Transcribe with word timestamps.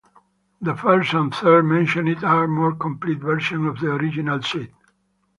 The 0.61 0.73
first 0.73 1.13
and 1.13 1.31
third 1.31 1.63
mentioned 1.65 2.23
are 2.23 2.47
more 2.47 2.73
complete 2.73 3.19
versions 3.19 3.67
of 3.67 3.79
the 3.81 3.91
original 3.93 4.41
suite. 4.41 4.71